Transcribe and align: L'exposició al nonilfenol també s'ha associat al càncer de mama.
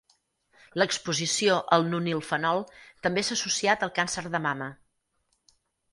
L'exposició 0.81 1.57
al 1.77 1.85
nonilfenol 1.91 2.63
també 3.07 3.27
s'ha 3.27 3.37
associat 3.41 3.87
al 3.89 3.93
càncer 3.99 4.25
de 4.37 4.45
mama. 4.47 4.71